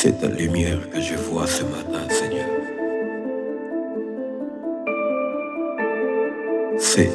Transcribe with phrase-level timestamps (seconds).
[0.00, 2.46] C'est ta lumière que je vois ce matin, Seigneur.
[6.78, 7.10] C'est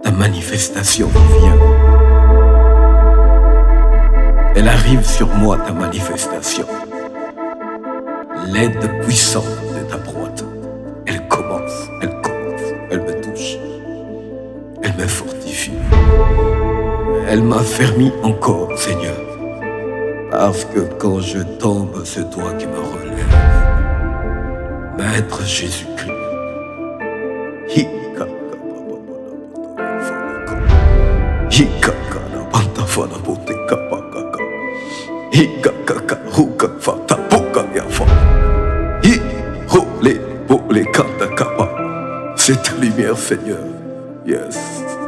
[0.00, 1.58] ta manifestation qui vient.
[4.54, 6.66] Elle arrive sur moi, ta manifestation.
[8.46, 9.44] L'aide puissante
[9.74, 10.44] de ta droite.
[11.06, 12.62] Elle commence, elle commence,
[12.92, 13.56] elle me touche.
[14.84, 15.72] Elle me fortifie.
[17.28, 19.25] Elle m'a fermi encore, Seigneur.
[20.48, 23.26] Parce que quand je tombe, c'est toi qui me relève.
[24.96, 26.12] Maître Jésus-Christ.
[42.36, 43.64] C'est ta lumière, Seigneur.
[44.24, 45.05] Yes.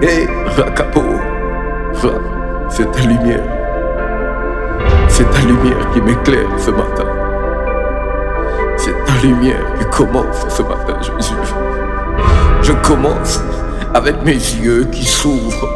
[0.00, 1.02] Hey, Rakapo.
[2.70, 3.42] C'est ta lumière.
[5.08, 7.06] C'est ta lumière qui m'éclaire ce matin.
[8.76, 11.34] C'est ta lumière qui commence ce matin, Jésus.
[12.62, 13.40] Je commence
[13.92, 15.68] avec mes yeux qui s'ouvrent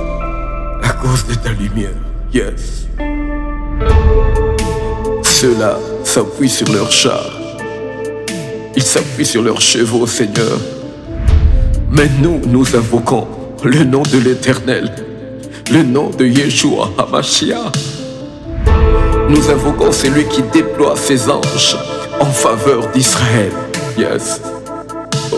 [0.84, 1.90] à cause de ta lumière.
[2.32, 2.86] Yes.
[5.22, 7.35] Ceux-là s'appuient sur leurs chars.
[8.76, 10.58] Ils s'appuient sur leurs chevaux, Seigneur.
[11.90, 13.26] Mais nous, nous invoquons
[13.64, 14.92] le nom de l'Éternel,
[15.72, 17.72] le nom de Yeshua Hamashiach.
[19.30, 21.76] Nous invoquons celui qui déploie ses anges
[22.20, 23.50] en faveur d'Israël.
[23.96, 24.42] Yes.
[25.32, 25.36] Oh.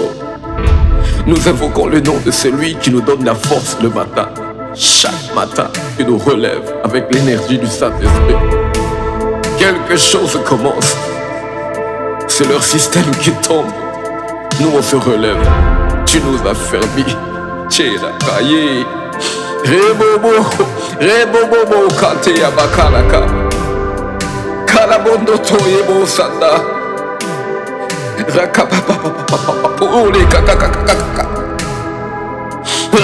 [1.27, 4.29] Nous invoquons le nom de celui qui nous donne la force le matin,
[4.75, 8.35] chaque matin, qui nous relève avec l'énergie du Saint-Esprit.
[9.59, 10.97] Quelque chose commence.
[12.39, 13.67] C'est leur système qui tombe.
[14.61, 15.45] Nous, on se relève.
[16.07, 17.17] Tu nous as fermis.
[17.69, 18.87] Tchela kaye.
[19.65, 20.47] Rebobo.
[21.01, 23.23] Rebobo kate ya bakalaka.
[24.67, 26.63] Kalabondo toyebo sanda.
[28.29, 29.85] Rakapapapapapapa.
[29.85, 31.27] Ole kakakakakaka.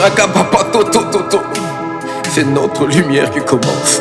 [0.01, 0.79] Rakapapato
[2.31, 4.01] C'est notre lumière qui commence.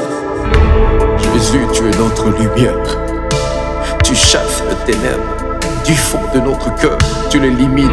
[1.33, 3.02] Jésus, tu es notre lumière.
[4.13, 5.23] Tu chasses le ténèbre
[5.83, 6.99] du fond de notre cœur.
[7.31, 7.89] Tu l'élimines.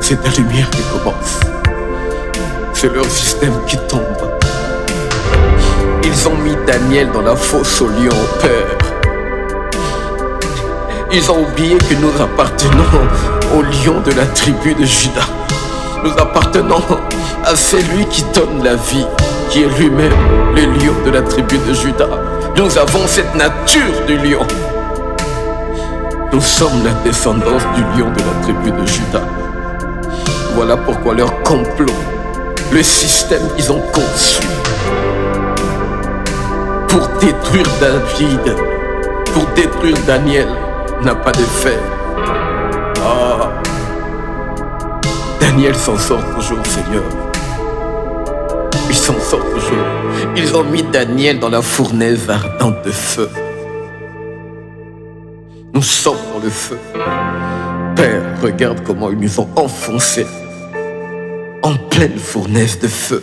[0.00, 1.38] C'est ta lumière qui commence.
[2.72, 4.00] C'est leur système qui tombe.
[6.02, 8.78] Ils ont mis Daniel dans la fosse au lion, Père.
[11.12, 13.04] Ils ont oublié que nous appartenons
[13.54, 15.28] au lion de la tribu de Judas.
[16.02, 16.82] Nous appartenons
[17.44, 19.06] à celui qui donne la vie,
[19.50, 20.14] qui est lui-même
[20.54, 22.25] le lion de la tribu de Judas.
[22.56, 24.46] Nous avons cette nature du lion.
[26.32, 29.26] Nous sommes la descendance du lion de la tribu de Judas.
[30.54, 31.92] Voilà pourquoi leur complot,
[32.72, 34.46] le système qu'ils ont conçu
[36.88, 38.56] pour détruire David,
[39.34, 40.48] pour détruire Daniel,
[41.02, 41.78] n'a pas d'effet.
[43.04, 43.50] Ah.
[45.40, 47.02] Daniel s'en sort toujours, Seigneur.
[48.88, 50.05] Il s'en sort toujours.
[50.36, 53.28] Ils ont mis Daniel dans la fournaise ardente de feu.
[55.72, 56.78] Nous sommes dans le feu.
[57.94, 60.26] Père, regarde comment ils nous ont enfoncés
[61.62, 63.22] en pleine fournaise de feu.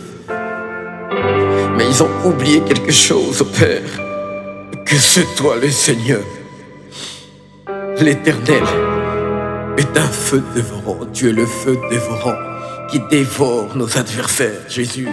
[1.76, 6.22] Mais ils ont oublié quelque chose, Père, que c'est toi le Seigneur.
[8.00, 8.62] L'Éternel
[9.76, 11.06] est un feu dévorant.
[11.12, 12.36] Tu es le feu dévorant
[12.90, 15.08] qui dévore nos adversaires, Jésus.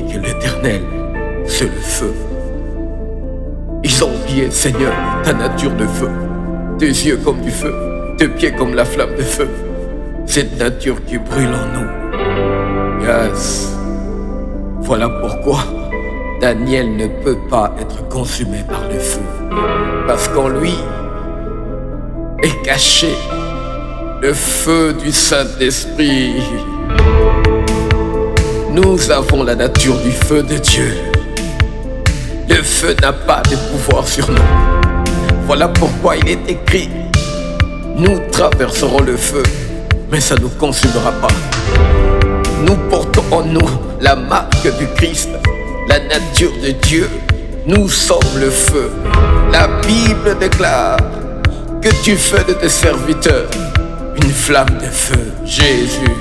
[0.00, 0.80] Que l'Éternel,
[1.44, 2.12] c'est le feu.
[3.84, 4.92] Ils ont oublié, Seigneur,
[5.22, 6.08] ta nature de feu.
[6.78, 7.74] Tes yeux comme du feu,
[8.16, 9.48] tes pieds comme la flamme de feu.
[10.24, 13.04] Cette nature qui brûle en nous.
[13.04, 13.68] Yes.
[14.80, 15.58] Voilà pourquoi
[16.40, 19.20] Daniel ne peut pas être consumé par le feu.
[20.06, 20.74] Parce qu'en lui
[22.42, 23.14] est caché
[24.22, 26.42] le feu du Saint-Esprit.
[28.74, 30.96] Nous avons la nature du feu de Dieu.
[32.48, 34.42] Le feu n'a pas de pouvoir sur nous.
[35.46, 36.88] Voilà pourquoi il est écrit,
[37.96, 39.42] nous traverserons le feu,
[40.10, 41.28] mais ça ne nous consumera pas.
[42.66, 43.68] Nous portons en nous
[44.00, 45.28] la marque du Christ,
[45.86, 47.10] la nature de Dieu.
[47.66, 48.90] Nous sommes le feu.
[49.52, 50.96] La Bible déclare
[51.82, 53.50] que tu fais de tes serviteurs
[54.16, 56.16] une flamme de feu, Jésus.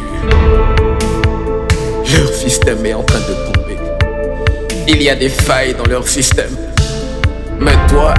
[2.14, 3.78] Leur système est en train de tomber.
[4.88, 6.58] Il y a des failles dans leur système.
[7.60, 8.14] Mais toi,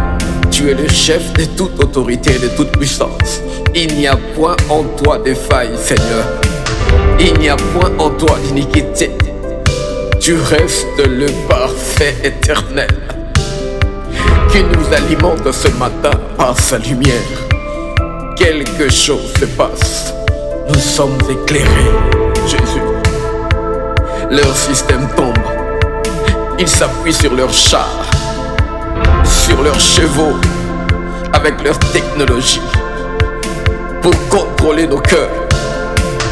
[0.50, 3.42] tu es le chef de toute autorité et de toute puissance.
[3.74, 6.24] Il n'y a point en toi de faille, Seigneur.
[7.20, 9.10] Il n'y a point en toi d'iniquité.
[10.20, 12.88] Tu restes le parfait éternel
[14.50, 17.12] qui nous alimente ce matin par sa lumière.
[18.36, 20.14] Quelque chose se passe.
[20.68, 21.90] Nous sommes éclairés,
[22.46, 22.91] Jésus.
[24.32, 25.37] Leur système tombe.
[26.58, 28.06] Ils s'appuient sur leurs chars,
[29.25, 30.37] sur leurs chevaux,
[31.34, 32.62] avec leur technologie,
[34.00, 35.29] pour contrôler nos cœurs,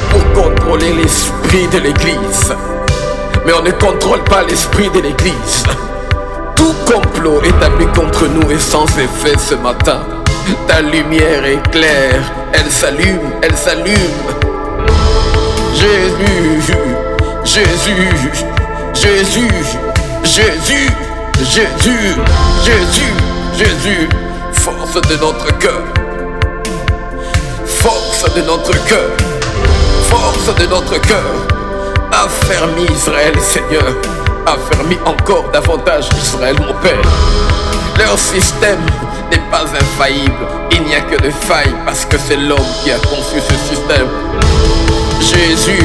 [0.08, 2.54] pour contrôler l'esprit de l'Église.
[3.44, 5.64] Mais on ne contrôle pas l'esprit de l'Église.
[6.56, 10.00] Tout complot établi contre nous est sans effet ce matin.
[10.66, 12.22] Ta lumière est claire,
[12.54, 14.24] elle s'allume, elle s'allume.
[15.74, 16.96] Jésus,
[17.52, 18.30] Jésus,
[18.94, 19.48] Jésus,
[20.22, 20.88] Jésus,
[21.42, 22.14] Jésus,
[22.62, 23.12] Jésus,
[23.58, 24.08] Jésus,
[24.52, 25.82] force de notre cœur,
[27.66, 29.10] force de notre cœur,
[30.02, 31.24] force de notre cœur,
[32.12, 33.96] affermis Israël Seigneur,
[34.46, 37.02] affermis encore davantage Israël mon Père.
[37.98, 38.86] Leur système
[39.32, 42.98] n'est pas infaillible, il n'y a que des failles parce que c'est l'homme qui a
[42.98, 44.06] conçu ce système.
[45.20, 45.84] Jésus,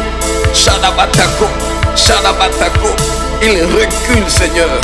[0.81, 1.47] Shalabatako,
[1.95, 2.89] Shalabatako
[3.43, 4.81] Il recule Seigneur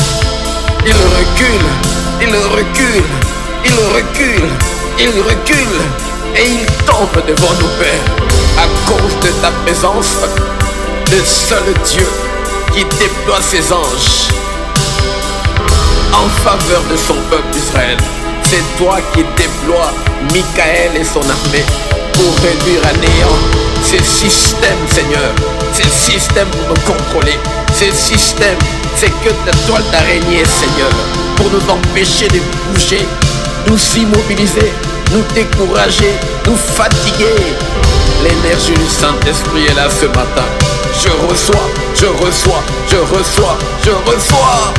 [0.85, 1.65] Il recule,
[2.21, 3.03] il recule,
[3.65, 4.49] il recule,
[4.99, 5.81] il recule
[6.35, 8.05] Et il tombe devant nos pères
[8.59, 10.17] À cause de ta présence
[11.11, 12.07] Le seul Dieu
[12.73, 14.29] qui déploie ses anges
[16.13, 17.97] en faveur de son peuple Israël.
[18.44, 19.91] C'est toi qui déploies
[20.31, 21.65] Michael et son armée
[22.13, 23.38] pour réduire à néant
[23.83, 25.56] ces systèmes, Seigneur.
[25.73, 27.39] Ces systèmes pour nous contrôler.
[27.73, 28.57] Ces systèmes,
[28.95, 30.89] c'est que ta toile d'araignée, Seigneur,
[31.35, 33.05] pour nous empêcher de bouger,
[33.67, 34.73] nous immobiliser,
[35.11, 36.13] nous décourager,
[36.45, 37.55] nous fatiguer.
[38.23, 40.45] L'énergie du Saint-Esprit est là ce matin.
[40.93, 44.73] Je reçois, je reçois, je reçois, je reçois.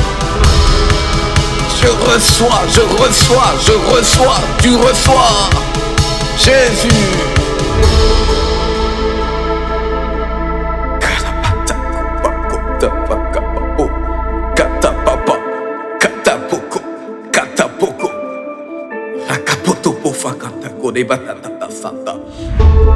[1.81, 5.49] Je reçois, je reçois, je reçois, tu reçois.
[6.37, 6.89] Jésus.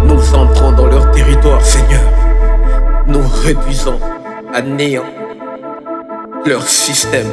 [0.03, 2.01] Nous entrons dans leur territoire, Seigneur.
[3.07, 3.99] Nous réduisons
[4.53, 5.05] à néant
[6.45, 7.27] leur système.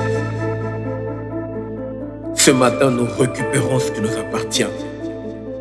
[2.34, 4.66] Ce matin, nous récupérons ce qui nous appartient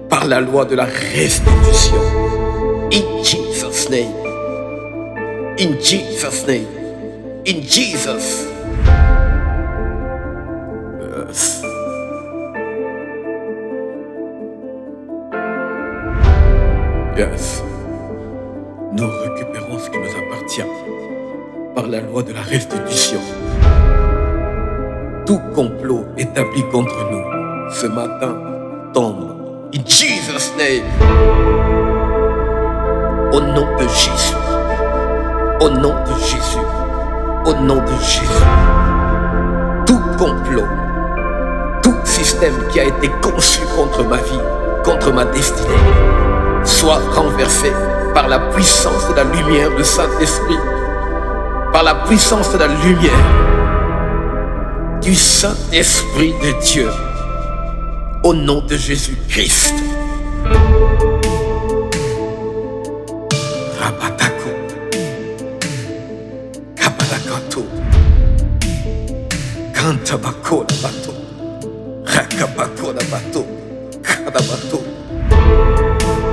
[0.10, 2.02] par la loi de la restitution.
[2.92, 4.14] In Jesus' name.
[5.60, 6.79] In Jesus' name.
[7.50, 8.46] In Jesus.
[11.02, 11.64] Yes.
[17.18, 17.64] Yes.
[18.94, 20.62] Nous récupérons ce qui nous appartient
[21.74, 23.20] par la loi de la restitution.
[25.26, 28.38] Tout complot établi contre nous ce matin
[28.94, 29.72] tombe.
[29.74, 30.86] In Jesus' name.
[33.34, 34.36] Au nom de Jésus.
[35.62, 36.79] Au nom de Jésus.
[37.46, 38.44] Au nom de Jésus.
[39.86, 40.68] Tout complot,
[41.82, 44.40] tout système qui a été conçu contre ma vie,
[44.84, 45.70] contre ma destinée,
[46.64, 47.72] soit renversé
[48.14, 50.60] par la puissance de la lumière du Saint-Esprit,
[51.72, 53.12] par la puissance de la lumière
[55.02, 56.90] du Saint-Esprit de Dieu,
[58.24, 59.76] au nom de Jésus-Christ.
[69.90, 70.68] カンタバコラバ
[71.02, 71.12] ト
[72.06, 73.44] ハカバコラバト
[74.04, 74.78] カラバト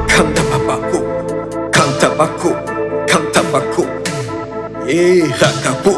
[0.07, 1.01] カンタババコ
[1.73, 2.53] カンタバコ
[3.09, 3.83] カンタバコ
[4.87, 5.97] えー、ハカボ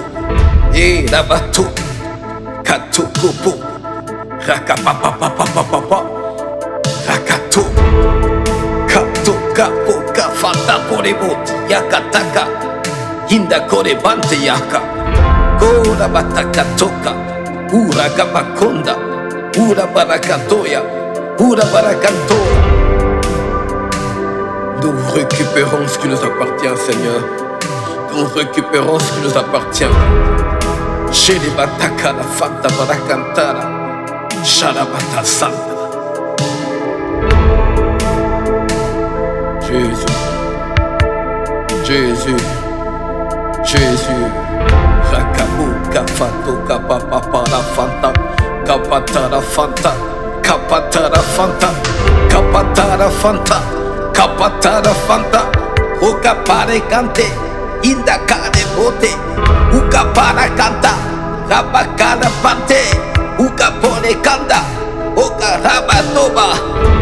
[0.72, 1.64] えー、ラバト
[2.62, 3.58] カトコボ
[4.38, 5.96] ハカパパパパパパパ
[7.08, 7.64] ハカト
[8.86, 12.46] カトカポカファタポレボティヤカタカ
[13.28, 14.78] インダコレバンテヤカ
[15.58, 17.37] コーラバタカトカ
[17.68, 18.96] Toka, Urakapakonda,
[19.56, 20.82] Ura Barakatoya,
[21.38, 22.58] Ura Barakantora.
[24.82, 27.20] Nous récupérons ce qui nous appartient, Seigneur.
[28.14, 29.84] Nous récupérons ce qui nous appartient.
[31.12, 33.68] Shele Bataka la Barakantara.
[35.24, 35.56] Santa.
[39.62, 40.06] Jésus.
[41.84, 42.36] Jésus.
[43.64, 44.48] Jésus.
[45.98, 48.12] Capatu, capapapara, fanta.
[48.64, 49.92] Capatara, fanta.
[50.44, 51.68] Capatara, fanta.
[52.30, 53.60] Capatara, fanta.
[54.14, 55.42] Capatara, fanta.
[56.00, 57.26] O capare é cante
[57.82, 59.10] Inda care é bote.
[59.74, 60.94] O capara canta
[61.50, 62.78] Rabacara pante.
[63.36, 64.62] O capone canta
[65.16, 66.97] O carabatoba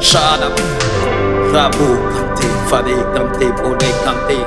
[0.00, 0.48] Shala.
[1.52, 2.46] Rabu Kante.
[2.68, 3.46] Fare Kante.
[3.62, 4.38] Bole Kante.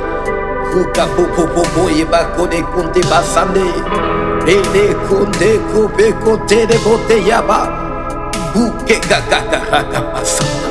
[0.72, 3.66] Kuka popo popo yeba kone kunte basande.
[4.48, 7.60] Ele kunde kupe kote de bote yaba.
[8.56, 10.70] Uke kakaka raka basanda.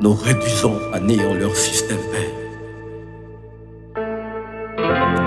[0.00, 2.34] Nous réduisons à néant leur système Père.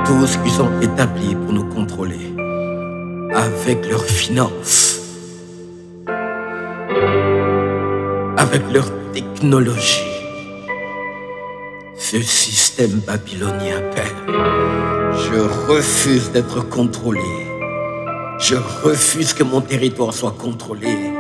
[0.06, 2.34] Tout ce qu'ils ont établi pour nous contrôler
[3.36, 5.01] avec leurs finances,
[8.52, 10.04] avec leur technologie.
[11.96, 14.16] Ce système babylonien, Père,
[15.16, 17.22] je refuse d'être contrôlé.
[18.40, 21.14] Je refuse que mon territoire soit contrôlé.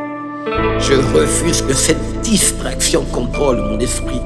[0.80, 4.22] Je refuse que cette distraction contrôle mon esprit.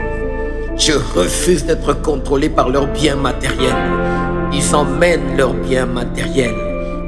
[0.76, 3.92] Je refuse d'être contrôlé par leurs biens matériels.
[4.52, 6.56] Ils emmènent leurs biens matériels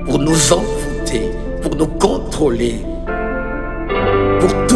[0.06, 1.32] pour nous envoûter,
[1.64, 2.82] pour nous contrôler,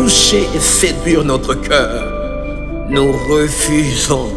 [0.02, 2.88] toucher et séduire notre cœur.
[2.90, 4.30] Nous refusons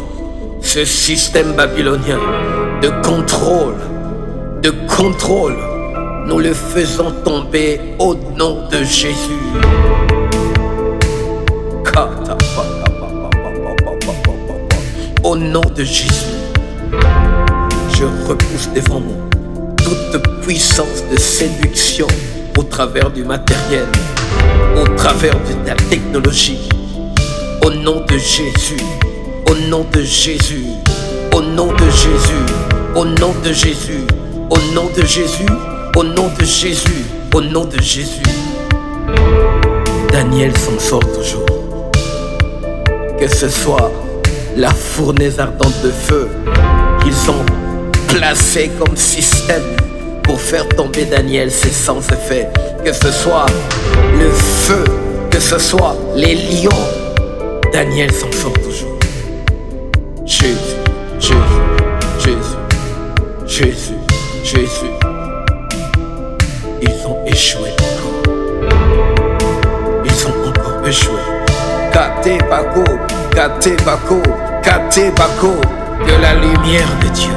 [0.61, 2.19] ce système babylonien
[2.83, 3.73] de contrôle,
[4.61, 5.55] de contrôle.
[6.27, 9.41] Nous le faisons tomber au nom de Jésus.
[15.23, 16.37] Au nom de Jésus,
[17.97, 19.25] je repousse devant moi
[19.77, 22.07] toute puissance de séduction
[22.57, 23.87] au travers du matériel,
[24.75, 26.59] au travers de la technologie.
[27.63, 28.77] Au nom de Jésus,
[29.49, 30.65] au nom de Jésus,
[31.35, 32.45] au nom de Jésus,
[32.95, 34.05] au nom de Jésus,
[34.49, 35.45] au nom de Jésus,
[35.95, 38.23] au nom de Jésus, au nom de Jésus.
[40.11, 41.45] Daniel s'en sort toujours.
[43.19, 43.91] Que ce soit
[44.55, 46.29] la fournaise ardente de feu
[47.03, 47.45] qu'ils ont
[48.07, 49.63] placé comme système
[50.23, 52.49] pour faire tomber Daniel, c'est sans effet.
[52.85, 53.47] Que ce soit
[54.19, 54.83] le feu,
[55.31, 56.69] que ce soit les lions,
[57.73, 58.99] Daniel s'en sort toujours.
[60.23, 60.53] Jésus,
[61.19, 61.39] Jésus,
[62.19, 62.57] Jésus,
[63.47, 63.97] Jésus,
[64.43, 64.91] Jésus.
[66.83, 68.35] Ils ont échoué encore.
[70.05, 71.19] Ils ont encore échoué.
[71.91, 72.83] Kate Bako,
[73.31, 74.21] Kate Bako,
[74.61, 75.55] Kate Bako.
[76.05, 77.33] Que la lumière de Dieu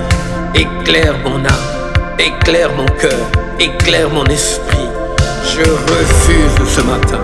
[0.55, 4.89] éclaire mon âme, éclaire mon cœur, éclaire mon esprit.
[5.59, 7.19] Je refuse ce matin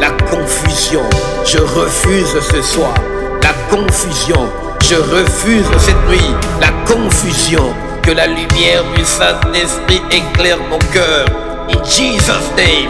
[0.00, 1.02] la confusion.
[1.44, 2.94] Je refuse ce soir
[3.42, 4.48] la confusion.
[4.80, 6.20] Je refuse cette nuit
[6.60, 7.74] la confusion.
[8.04, 11.26] Que la lumière du Saint-Esprit éclaire mon cœur.
[11.70, 12.88] In Jesus' name.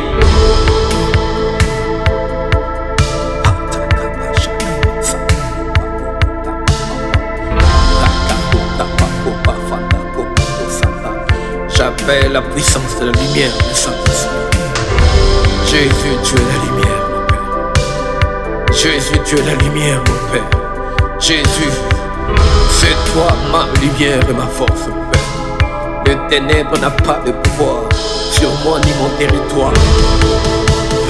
[11.74, 14.01] J'appelle la puissance de la lumière du Saint-Esprit.
[15.72, 18.74] Jésus, tu es la lumière, mon Père.
[18.74, 20.50] Jésus, tu es la lumière, mon Père.
[21.18, 21.72] Jésus,
[22.70, 26.04] c'est toi ma lumière et ma force, mon Père.
[26.04, 27.84] Le ténèbre n'a pas de pouvoir
[28.30, 29.72] sur moi ni mon territoire.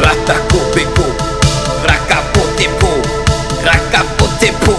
[0.00, 1.06] Ratako Beko,
[1.84, 2.86] Rakapotepo,
[3.66, 4.74] Rakapotepo,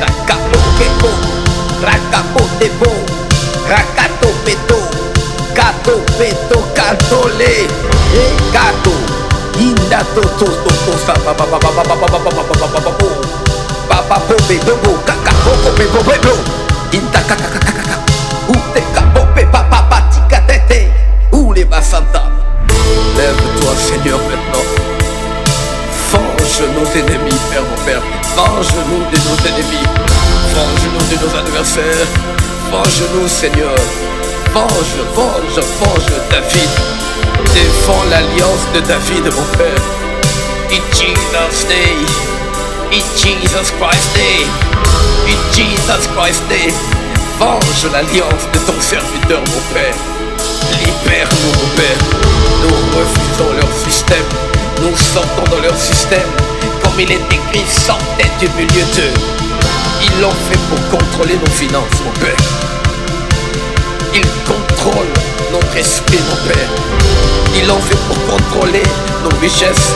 [0.00, 1.10] Rakapotepo,
[1.84, 2.90] Rakapotepo,
[3.68, 4.78] Rakatopeto,
[5.54, 7.68] Katopeto, Katole,
[8.52, 8.92] Kato,
[21.72, 22.24] Basanta.
[23.16, 24.64] Lève-toi, Seigneur, maintenant.
[26.10, 28.02] Venge nos ennemis, Père, mon Père.
[28.36, 29.86] Venge-nous de nos ennemis.
[30.54, 32.06] Venge-nous de nos adversaires.
[32.70, 33.74] Venge-nous, Seigneur.
[34.52, 37.31] Venge, venge, venge David.
[37.54, 39.82] Défends l'alliance de David, mon père.
[40.70, 42.06] In Jesus' name,
[42.90, 44.48] in Jesus Christ's name,
[45.28, 46.74] in Jesus Christ's name,
[47.38, 49.94] venge l'alliance de ton serviteur, mon père.
[50.84, 52.00] Libère-nous, mon père.
[52.62, 54.28] Nous refusons leur système,
[54.82, 56.30] nous sortons dans leur système,
[56.82, 59.14] comme il est écrit, sortez du milieu d'eux.
[60.02, 62.81] Ils l'ont fait pour contrôler nos finances, mon père.
[64.82, 65.06] Ils contrôlent
[65.52, 66.68] notre esprit, mon père.
[67.54, 68.82] Ils l'ont fait pour contrôler
[69.22, 69.94] nos richesses.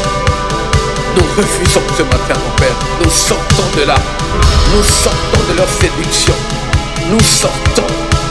[1.17, 2.77] Nous refusons ce matin, mon père.
[3.03, 3.97] Nous sortons de là.
[4.75, 6.35] Nous sortons de leur séduction.
[7.11, 7.87] Nous sortons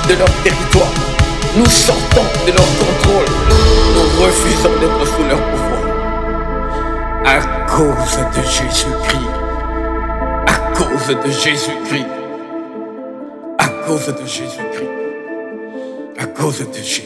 [0.07, 0.93] de leur territoire.
[1.57, 3.25] Nous sortons de leur contrôle.
[3.95, 5.83] Nous refusons d'être sous leur pouvoir.
[7.25, 9.29] À cause de Jésus-Christ.
[10.47, 12.07] À cause de Jésus-Christ.
[13.57, 15.04] À cause de Jésus-Christ.
[16.25, 17.03] À cause de Jésus.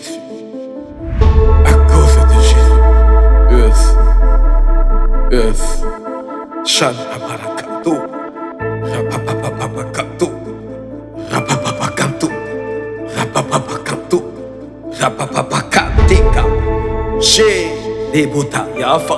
[1.65, 2.77] À cause de Jésus.
[3.51, 3.79] Yes.
[5.29, 5.61] Yes.
[6.63, 7.93] Shanabarakato.
[8.93, 10.27] Rapapapapakato.
[11.29, 12.27] Rapapapakanto.
[13.13, 14.17] Rapapapakanto.
[15.01, 16.43] Rapapapakateka.
[18.79, 19.17] Yafa.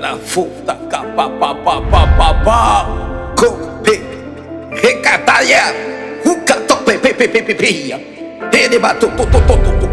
[0.00, 0.16] La
[6.86, 7.98] pe pe pe pe pe peia.
[8.52, 9.86] Ele bateu to to to to to.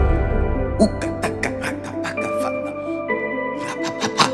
[0.83, 2.71] O cataca mata paca fana.
[3.65, 4.25] Rapapapá.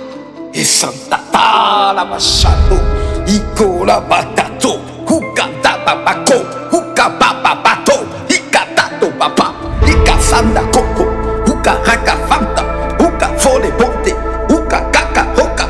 [0.54, 2.78] E santa tala machado.
[3.26, 4.74] E cola batato.
[5.08, 6.38] O catababaco.
[6.76, 7.98] O cabababato.
[8.30, 9.54] E catato babá.
[9.88, 11.06] E caçanda coco.
[11.50, 12.64] O caraca fanta.
[13.00, 14.14] O cafole ponte.
[14.54, 15.66] O cacaca roca.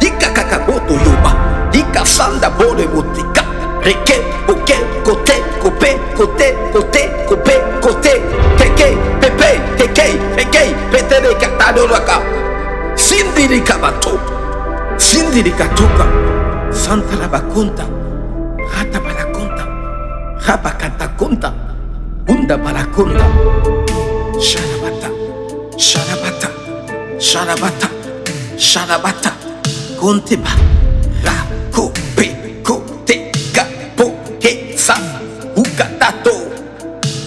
[0.00, 1.32] E cacacaboto yuba.
[1.72, 3.42] E caçanda bole botica.
[3.82, 4.21] Requer
[17.52, 17.84] conta,
[18.72, 19.68] rata para conta,
[20.46, 21.52] rapa cata conta,
[22.26, 23.26] hunda para conta.
[24.40, 25.08] Sharabata,
[25.76, 26.48] sharabata,
[27.18, 27.88] sharabata,
[28.56, 29.32] sharabata,
[30.00, 30.50] conteba,
[31.22, 34.96] ra, co, pe, co, te, ca, po, que, sa,
[35.54, 36.32] ucatato,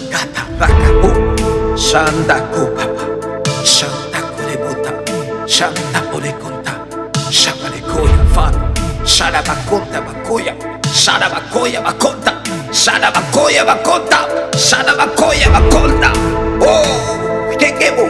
[0.09, 3.05] cata, racapo, shanda, copapa,
[3.63, 4.91] shanda, corebota,
[5.45, 6.73] shanda, poreconta,
[7.29, 8.15] shapare, coya.
[9.05, 10.53] Shadabakonta Bakoya,
[10.91, 12.35] Shadabakoya bakoya
[12.71, 14.19] Shadabakoya Bakonta,
[14.57, 16.11] Shadabakoya Bakonta.
[16.61, 18.05] Oh, Tekebo,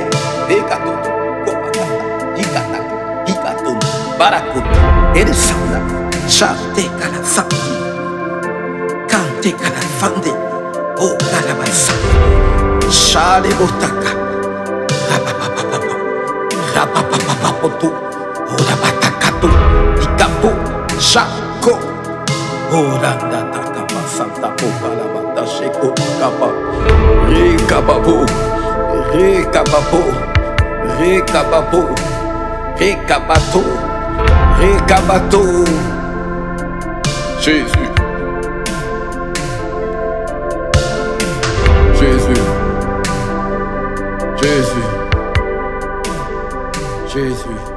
[0.48, 0.94] Dekato,
[1.46, 1.86] Kopata,
[2.36, 2.80] Hikata,
[3.28, 3.74] Hikato,
[4.18, 4.80] Barakuta,
[5.16, 5.80] Erisanda,
[6.28, 7.60] Shate Kalafati,
[9.08, 10.34] Kante Kalafande,
[10.98, 14.12] Oh Kalabasande, shale Botaka,
[15.12, 15.96] Rapapapapa,
[16.76, 17.92] Rapapapapa,
[18.50, 18.95] Rapapapapa,
[21.16, 21.80] Shako.
[24.58, 25.06] Popa la.
[37.40, 37.90] Jésus.
[41.94, 42.42] Jésus.
[44.36, 44.84] Jésus.
[47.08, 47.75] Jésus.